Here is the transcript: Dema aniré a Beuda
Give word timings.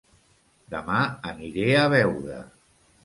Dema 0.75 1.03
aniré 1.33 1.67
a 1.83 1.85
Beuda 1.95 2.39